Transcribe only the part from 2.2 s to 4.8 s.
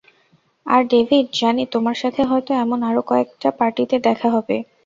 হয়তো এমন আরো কয়েকটা পার্টিতে দেখা হবে।